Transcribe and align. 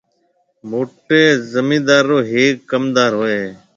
موٽيَ 0.69 1.21
زميندار 1.53 2.03
رو 2.09 2.17
هيَڪ 2.31 2.55
ڪمندار 2.71 3.11
هوئي 3.19 3.35
هيَ۔ 3.43 3.49